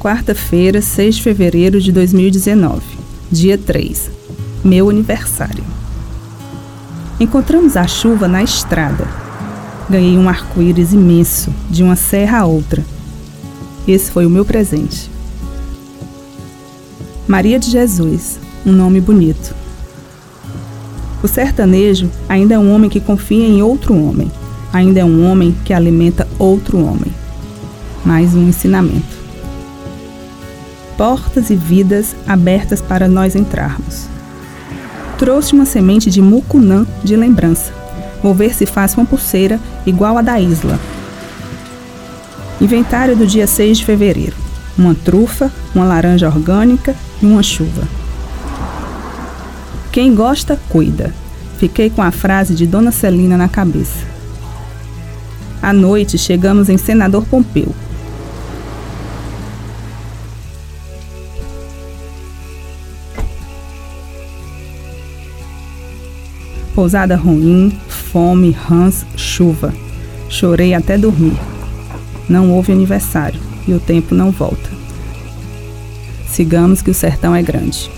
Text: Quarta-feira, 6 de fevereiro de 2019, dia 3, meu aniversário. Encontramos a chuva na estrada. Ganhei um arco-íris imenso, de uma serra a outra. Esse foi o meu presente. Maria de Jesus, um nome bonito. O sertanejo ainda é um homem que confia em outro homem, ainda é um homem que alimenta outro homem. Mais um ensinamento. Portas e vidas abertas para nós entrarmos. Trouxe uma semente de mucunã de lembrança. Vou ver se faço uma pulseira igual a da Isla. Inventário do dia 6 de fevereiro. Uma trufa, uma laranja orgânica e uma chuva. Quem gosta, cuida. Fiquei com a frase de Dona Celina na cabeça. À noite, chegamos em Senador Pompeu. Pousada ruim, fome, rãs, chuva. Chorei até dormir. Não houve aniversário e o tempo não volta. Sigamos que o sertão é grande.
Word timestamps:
Quarta-feira, 0.00 0.80
6 0.80 1.16
de 1.16 1.22
fevereiro 1.22 1.78
de 1.78 1.92
2019, 1.92 2.80
dia 3.30 3.58
3, 3.58 4.10
meu 4.64 4.88
aniversário. 4.88 5.62
Encontramos 7.20 7.76
a 7.76 7.86
chuva 7.86 8.26
na 8.26 8.42
estrada. 8.42 9.06
Ganhei 9.90 10.16
um 10.16 10.26
arco-íris 10.26 10.94
imenso, 10.94 11.52
de 11.68 11.82
uma 11.82 11.96
serra 11.96 12.38
a 12.38 12.46
outra. 12.46 12.82
Esse 13.86 14.10
foi 14.10 14.24
o 14.24 14.30
meu 14.30 14.42
presente. 14.42 15.10
Maria 17.28 17.58
de 17.58 17.70
Jesus, 17.70 18.40
um 18.64 18.72
nome 18.72 19.02
bonito. 19.02 19.54
O 21.22 21.28
sertanejo 21.28 22.10
ainda 22.26 22.54
é 22.54 22.58
um 22.58 22.74
homem 22.74 22.88
que 22.88 23.00
confia 23.00 23.46
em 23.46 23.60
outro 23.60 23.94
homem, 23.94 24.32
ainda 24.72 25.00
é 25.00 25.04
um 25.04 25.30
homem 25.30 25.54
que 25.62 25.74
alimenta 25.74 26.26
outro 26.38 26.78
homem. 26.82 27.12
Mais 28.02 28.34
um 28.34 28.48
ensinamento. 28.48 29.19
Portas 31.00 31.48
e 31.48 31.56
vidas 31.56 32.14
abertas 32.28 32.82
para 32.82 33.08
nós 33.08 33.34
entrarmos. 33.34 34.06
Trouxe 35.16 35.54
uma 35.54 35.64
semente 35.64 36.10
de 36.10 36.20
mucunã 36.20 36.86
de 37.02 37.16
lembrança. 37.16 37.72
Vou 38.22 38.34
ver 38.34 38.54
se 38.54 38.66
faço 38.66 39.00
uma 39.00 39.06
pulseira 39.06 39.58
igual 39.86 40.18
a 40.18 40.20
da 40.20 40.38
Isla. 40.38 40.78
Inventário 42.60 43.16
do 43.16 43.26
dia 43.26 43.46
6 43.46 43.78
de 43.78 43.84
fevereiro. 43.86 44.36
Uma 44.76 44.94
trufa, 44.94 45.50
uma 45.74 45.86
laranja 45.86 46.28
orgânica 46.28 46.94
e 47.22 47.24
uma 47.24 47.42
chuva. 47.42 47.88
Quem 49.90 50.14
gosta, 50.14 50.60
cuida. 50.68 51.14
Fiquei 51.56 51.88
com 51.88 52.02
a 52.02 52.10
frase 52.10 52.54
de 52.54 52.66
Dona 52.66 52.92
Celina 52.92 53.38
na 53.38 53.48
cabeça. 53.48 54.04
À 55.62 55.72
noite, 55.72 56.18
chegamos 56.18 56.68
em 56.68 56.76
Senador 56.76 57.24
Pompeu. 57.24 57.74
Pousada 66.74 67.16
ruim, 67.16 67.72
fome, 67.88 68.50
rãs, 68.50 69.04
chuva. 69.16 69.72
Chorei 70.28 70.74
até 70.74 70.96
dormir. 70.96 71.38
Não 72.28 72.52
houve 72.52 72.72
aniversário 72.72 73.40
e 73.66 73.72
o 73.72 73.80
tempo 73.80 74.14
não 74.14 74.30
volta. 74.30 74.70
Sigamos 76.28 76.80
que 76.80 76.90
o 76.90 76.94
sertão 76.94 77.34
é 77.34 77.42
grande. 77.42 77.90